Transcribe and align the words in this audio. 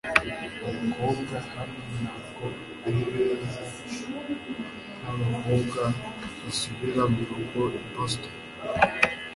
abakobwa 0.67 1.35
hano 1.53 1.81
ntabwo 1.97 2.45
ari 2.85 3.01
beza 3.11 3.63
nkabakobwa 4.97 5.81
basubira 6.41 7.01
murugo 7.13 7.61
i 7.79 7.81
boston 7.93 8.33